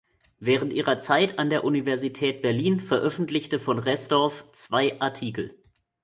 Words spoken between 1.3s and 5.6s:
an der Universität Berlin veröffentlichte von Restorff zwei Artikel.